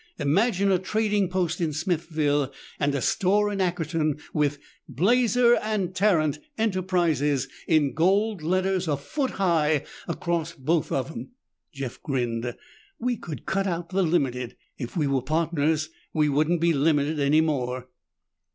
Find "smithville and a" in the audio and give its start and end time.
1.73-3.03